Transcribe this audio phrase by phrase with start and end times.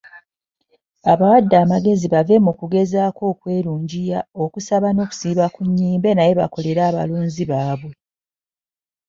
[1.11, 7.93] Abawadde amagezi bave mu kugezaako okwerungiya, okusaba n'okusiiba ku nnyimbe naye bakolere abalonzi baabwe.